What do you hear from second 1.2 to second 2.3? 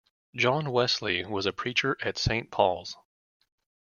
was a preacher at